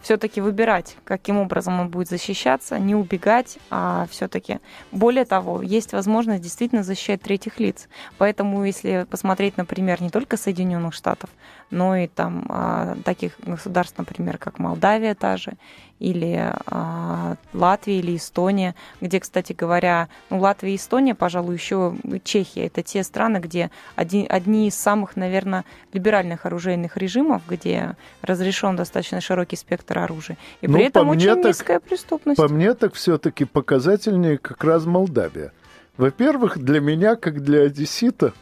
[0.00, 4.58] все-таки выбирать, каким образом он будет защищаться, не убегать, а все-таки.
[4.92, 7.88] Более того, есть возможность действительно защищать третьих лиц.
[8.16, 11.30] Поэтому, если посмотреть, например, не только Соединенных Штатов,
[11.70, 15.54] но и там а, таких государств, например, как Молдавия та же,
[16.02, 22.66] или а, Латвия, или Эстония, где, кстати говоря, ну, Латвия и Эстония, пожалуй, еще Чехия,
[22.66, 29.20] это те страны, где один, одни из самых, наверное, либеральных оружейных режимов, где разрешен достаточно
[29.20, 30.36] широкий спектр оружия.
[30.60, 32.36] И ну, при этом очень так, низкая преступность.
[32.36, 35.52] По мне так все-таки показательнее как раз Молдавия.
[35.96, 38.32] Во-первых, для меня, как для одессита,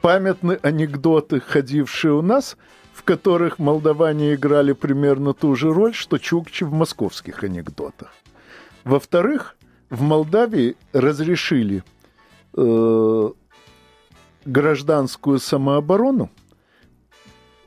[0.00, 2.56] памятны анекдоты, ходившие у нас,
[3.00, 8.12] в которых молдаване играли примерно ту же роль, что чукчи в московских анекдотах.
[8.84, 9.56] Во-вторых,
[9.88, 11.82] в Молдавии разрешили
[12.54, 13.30] э,
[14.44, 16.28] гражданскую самооборону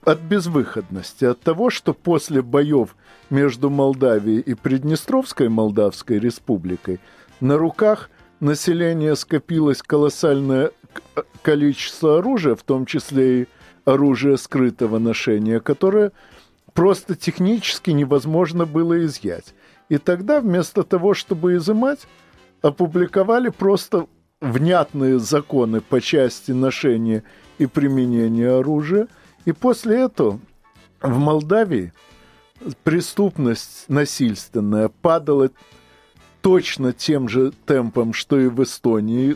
[0.04, 2.96] от безвыходности, от того, что после боев
[3.32, 7.00] между Молдавией и Приднестровской Молдавской республикой
[7.40, 10.70] на руках населения скопилось колоссальное
[11.42, 13.48] количество оружия, в том числе и
[13.86, 16.12] оружия скрытого ношения, которое
[16.74, 19.54] просто технически невозможно было изъять.
[19.90, 22.08] И тогда вместо того, чтобы изымать,
[22.62, 24.08] опубликовали просто
[24.40, 27.24] внятные законы по части ношения
[27.58, 29.08] и применения оружия.
[29.46, 30.40] И после этого
[31.02, 31.94] в Молдавии
[32.84, 35.50] преступность насильственная падала
[36.42, 39.36] точно тем же темпом, что и в Эстонии,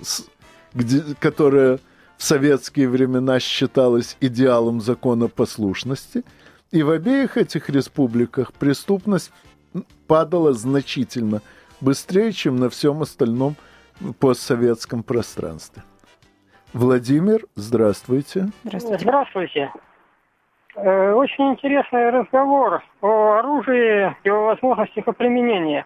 [0.73, 1.79] где, которая
[2.17, 6.23] в советские времена считалась идеалом законопослушности,
[6.71, 9.31] и в обеих этих республиках преступность
[10.07, 11.41] падала значительно
[11.79, 13.55] быстрее, чем на всем остальном
[14.19, 15.83] постсоветском пространстве.
[16.73, 18.47] Владимир, здравствуйте.
[18.63, 19.03] Здравствуйте.
[19.03, 19.71] Здравствуйте.
[20.75, 25.85] Э, очень интересный разговор о оружии и о возможностях его применения.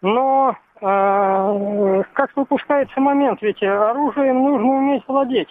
[0.00, 5.48] Но э, как-то упускается момент, ведь оружием нужно уметь владеть.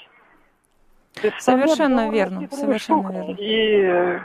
[1.40, 3.36] Совершенно верно, совершенно верно.
[3.38, 4.20] И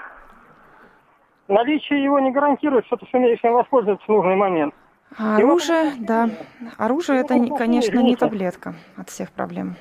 [1.49, 4.75] наличие его не гарантирует, что ты сумеешь им воспользоваться в нужный момент.
[5.19, 6.31] А оружие, вот, да.
[6.79, 9.77] Оружие это, конечно, не таблетка от всех проблем.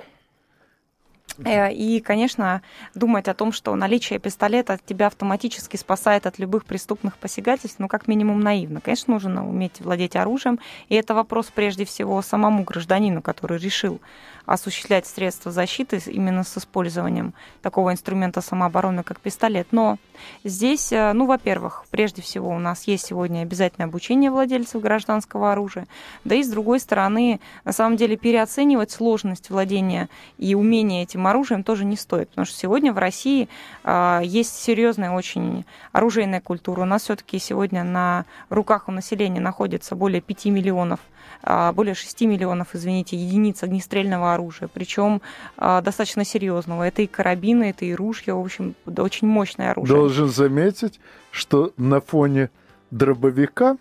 [1.43, 2.61] Э, и, конечно,
[2.93, 8.07] думать о том, что наличие пистолета тебя автоматически спасает от любых преступных посягательств, ну, как
[8.07, 8.81] минимум, наивно.
[8.81, 10.59] Конечно, нужно уметь владеть оружием,
[10.89, 13.99] и это вопрос прежде всего самому гражданину, который решил
[14.45, 19.67] осуществлять средства защиты именно с использованием такого инструмента самообороны, как пистолет.
[19.71, 19.97] Но
[20.43, 25.87] здесь, э, ну, во-первых, прежде всего у нас есть сегодня обязательное обучение владельцев гражданского оружия,
[26.23, 31.63] да и с другой стороны, на самом деле, переоценивать сложность владения и умения этим оружием
[31.63, 33.49] тоже не стоит, потому что сегодня в России
[33.83, 36.81] э, есть серьезная очень оружейная культура.
[36.81, 40.99] У нас все-таки сегодня на руках у населения находится более 5 миллионов
[41.47, 44.34] а, более 6 миллионов, извините, единиц огнестрельного оружия,
[44.73, 45.21] причем
[45.57, 46.83] а, достаточно серьезного.
[46.83, 49.95] Это и карабины, это и ружья, в общем, очень мощное оружие.
[49.95, 50.99] Должен заметить,
[51.31, 52.49] что на фоне
[52.91, 53.77] дробовика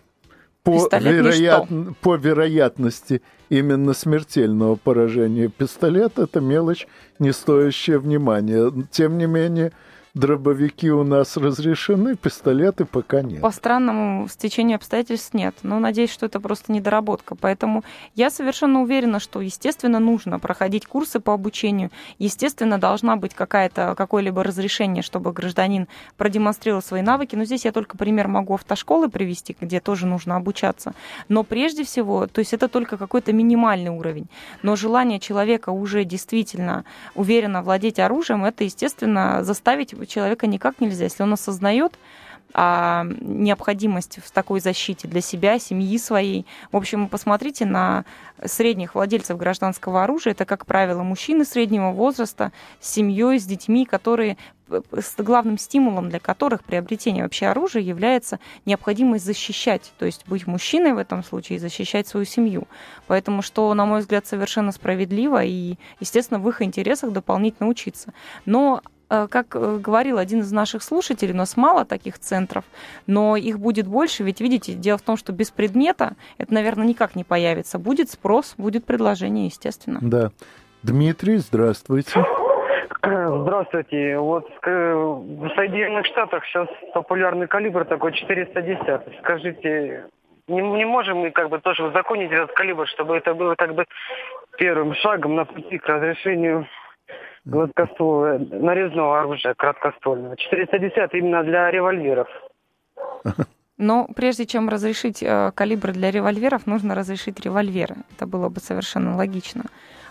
[0.62, 1.68] по, вероят...
[2.00, 6.86] по вероятности именно смертельного поражения пистолет это мелочь,
[7.18, 8.72] не стоящая внимания.
[8.90, 9.72] Тем не менее,
[10.14, 13.40] дробовики у нас разрешены, пистолеты пока нет.
[13.40, 15.56] По странному стечению обстоятельств нет.
[15.62, 17.34] Но надеюсь, что это просто недоработка.
[17.34, 17.82] Поэтому
[18.14, 21.90] я совершенно уверена, что, естественно, нужно проходить курсы по обучению.
[22.18, 27.34] Естественно, должна быть какая-то, какое-либо разрешение, чтобы гражданин продемонстрировал свои навыки.
[27.34, 30.94] Но здесь я только пример могу автошколы привести, где тоже нужно обучаться.
[31.28, 34.28] Но прежде всего, то есть это только какой-то минимальный уровень.
[34.62, 36.84] Но желание человека уже действительно
[37.16, 41.04] уверенно владеть оружием, это, естественно, заставить человека никак нельзя.
[41.04, 41.98] Если он осознает
[42.56, 46.46] а, необходимость в такой защите для себя, семьи своей.
[46.70, 48.04] В общем, посмотрите на
[48.44, 50.34] средних владельцев гражданского оружия.
[50.34, 54.36] Это, как правило, мужчины среднего возраста с семьей, с детьми, которые
[54.92, 60.94] с главным стимулом для которых приобретение вообще оружия является необходимость защищать, то есть быть мужчиной
[60.94, 62.66] в этом случае и защищать свою семью.
[63.06, 68.14] Поэтому, что, на мой взгляд, совершенно справедливо и, естественно, в их интересах дополнительно учиться.
[68.46, 68.93] Но Э,
[69.30, 72.64] как э, говорил один из наших слушателей, у нас мало таких центров,
[73.06, 77.16] но их будет больше, ведь видите, дело в том, что без предмета это, наверное, никак
[77.16, 77.78] не появится.
[77.78, 79.98] Будет спрос, будет предложение, естественно.
[80.02, 80.30] Да.
[80.82, 82.24] Дмитрий, здравствуйте.
[83.02, 84.18] Здравствуйте.
[84.18, 89.18] Вот в Соединенных Штатах сейчас популярный калибр такой 410.
[89.22, 90.04] Скажите,
[90.48, 93.84] не, не можем мы как бы тоже узаконить этот калибр, чтобы это было как бы
[94.58, 96.66] первым шагом на пути к разрешению
[97.44, 100.36] гладкоствольного, нарезного оружия краткоствольного.
[100.36, 102.28] 410 именно для револьверов.
[103.76, 107.96] Но прежде чем разрешить э, калибр для револьверов, нужно разрешить револьверы.
[108.16, 109.64] Это было бы совершенно логично.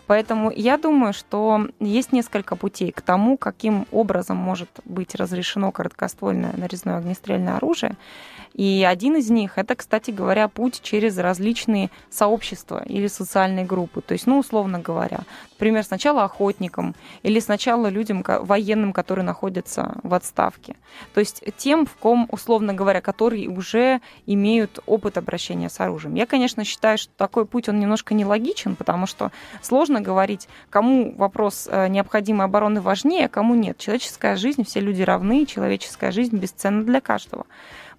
[0.06, 6.54] Поэтому я думаю, что есть несколько путей к тому, каким образом может быть разрешено короткоствольное
[6.58, 7.96] нарезное огнестрельное оружие.
[8.54, 14.02] И один из них это, кстати говоря, путь через различные сообщества или социальные группы.
[14.02, 15.22] То есть, ну, условно говоря,
[15.54, 16.94] например, сначала охотникам
[17.24, 20.76] или сначала людям, военным, которые находятся в отставке.
[21.14, 26.16] То есть тем, в ком, условно говоря, которые уже имеют опыт обращения с оружием.
[26.16, 29.32] Я, конечно, считаю, что такой путь, он немножко нелогичен, потому что
[29.62, 33.78] сложно говорить, кому вопрос э, необходимой обороны важнее, а кому нет.
[33.78, 37.46] Человеческая жизнь, все люди равны, человеческая жизнь бесценна для каждого.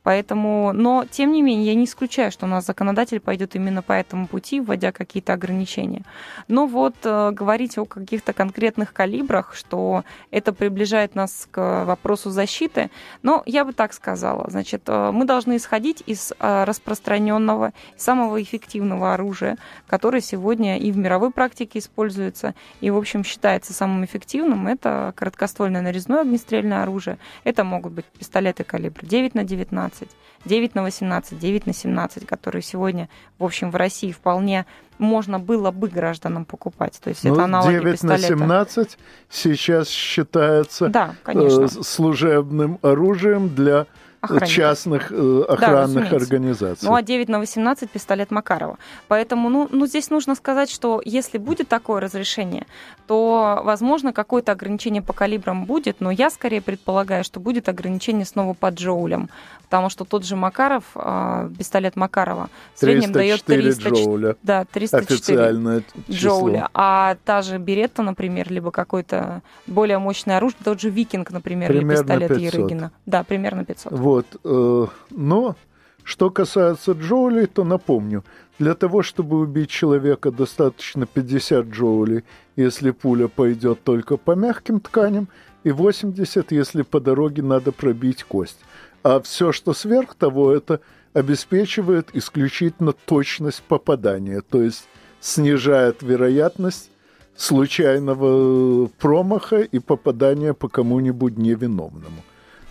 [0.05, 3.95] Поэтому, но тем не менее, я не исключаю, что у нас законодатель пойдет именно по
[3.95, 6.03] этому пути, вводя какие-то ограничения.
[6.47, 12.91] Но вот э, говорить о каких-то конкретных калибрах, что это приближает нас к вопросу защиты,
[13.23, 14.45] но я бы так сказала.
[14.51, 20.99] Значит, э, мы должны исходить из э, распространенного, самого эффективного оружия, которое сегодня и в
[20.99, 24.67] мировой практике используется, и, в общем, считается самым эффективным.
[24.67, 27.17] Это короткоствольное нарезное огнестрельное оружие.
[27.45, 30.09] Это могут быть пистолеты калибра 9 на 19, 18,
[30.45, 34.66] 9 на 18, 9 на 17, которые сегодня, в общем, в России вполне
[34.99, 37.01] можно было бы гражданам покупать.
[37.03, 38.32] То есть ну, это аналоги 9 пистолета.
[38.32, 38.99] на 17
[39.30, 43.86] сейчас считается да, э, служебным оружием для
[44.25, 44.49] охранников.
[44.49, 46.89] частных э, охранных да, организаций.
[46.89, 48.79] Ну, а 9 на 18 пистолет Макарова.
[49.09, 52.66] Поэтому, ну, ну, здесь нужно сказать, что если будет такое разрешение,
[53.07, 58.55] то, возможно, какое-то ограничение по калибрам будет, но я скорее предполагаю, что будет ограничение снова
[58.55, 59.29] по джоулям,
[59.64, 64.37] потому что тот же Макаров, э, пистолет Макарова, в среднем дает 300 джоуля.
[64.43, 66.68] Да, 304 джоуля.
[66.75, 71.93] А та же Беретта, например, либо какой-то более мощное оружие, тот же Викинг, например, примерно
[71.93, 72.43] или пистолет 500.
[72.43, 72.93] Ерыгина.
[73.07, 73.93] Да, примерно 500.
[73.93, 74.14] Вот.
[74.15, 74.27] Вот.
[74.45, 75.57] Э, но
[76.05, 78.23] что касается джоулей, то напомню,
[78.61, 82.23] для того, чтобы убить человека, достаточно 50 джоулей,
[82.55, 85.29] если пуля пойдет только по мягким тканям,
[85.65, 88.61] и 80, если по дороге надо пробить кость.
[89.03, 90.79] А все, что сверх того, это
[91.12, 94.87] обеспечивает исключительно точность попадания, то есть
[95.21, 96.91] снижает вероятность
[97.37, 102.23] случайного промаха и попадания по кому-нибудь невиновному.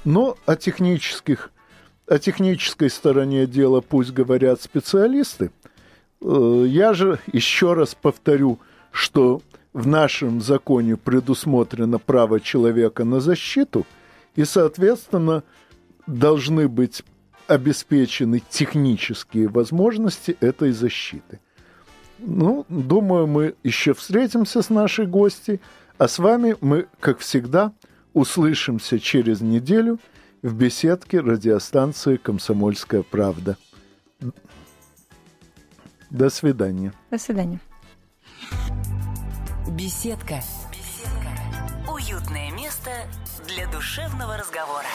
[0.05, 1.51] Но о технических,
[2.07, 5.51] о технической стороне дела пусть говорят специалисты.
[6.21, 8.59] Э, я же еще раз повторю,
[8.91, 9.41] что
[9.73, 13.85] в нашем законе предусмотрено право человека на защиту,
[14.35, 15.43] и, соответственно,
[16.07, 17.03] должны быть
[17.47, 21.39] обеспечены технические возможности этой защиты.
[22.19, 25.59] Ну, думаю, мы еще встретимся с нашей гостьей,
[25.97, 27.73] а с вами мы, как всегда,
[28.13, 29.99] услышимся через неделю
[30.41, 33.57] в беседке радиостанции «Комсомольская правда».
[36.09, 36.93] До свидания.
[37.09, 37.59] До свидания.
[39.71, 40.41] Беседка.
[40.71, 41.91] Беседка.
[41.91, 42.91] Уютное место
[43.47, 44.87] для душевного разговора.